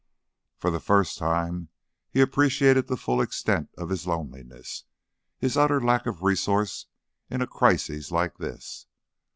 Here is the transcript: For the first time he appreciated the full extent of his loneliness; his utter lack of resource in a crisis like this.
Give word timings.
For 0.57 0.71
the 0.71 0.79
first 0.79 1.19
time 1.19 1.69
he 2.09 2.21
appreciated 2.21 2.87
the 2.87 2.97
full 2.97 3.21
extent 3.21 3.69
of 3.77 3.89
his 3.89 4.07
loneliness; 4.07 4.85
his 5.37 5.55
utter 5.55 5.79
lack 5.79 6.07
of 6.07 6.23
resource 6.23 6.87
in 7.29 7.39
a 7.39 7.45
crisis 7.45 8.09
like 8.09 8.39
this. 8.39 8.87